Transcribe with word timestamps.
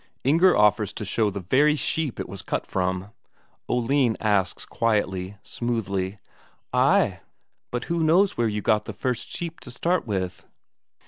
Inger 0.23 0.57
offers 0.57 0.93
to 0.93 1.05
show 1.05 1.29
the 1.29 1.41
very 1.41 1.75
sheep 1.75 2.19
it 2.19 2.27
was 2.27 2.41
cut 2.41 2.65
from. 2.65 3.11
Oline 3.69 4.17
asks 4.19 4.65
quietly, 4.65 5.37
smoothly: 5.43 6.17
"Ay, 6.73 7.19
but 7.69 7.83
who 7.85 8.01
knows 8.01 8.35
where 8.35 8.47
you 8.47 8.63
got 8.63 8.85
the 8.85 8.93
first 8.93 9.29
sheep 9.29 9.59
to 9.59 9.69
start 9.69 10.07
with?" 10.07 10.43